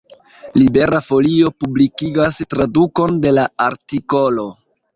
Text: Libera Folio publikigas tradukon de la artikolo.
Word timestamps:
Libera 0.59 1.01
Folio 1.09 1.51
publikigas 1.65 2.41
tradukon 2.55 3.23
de 3.27 3.37
la 3.39 3.47
artikolo. 3.69 4.51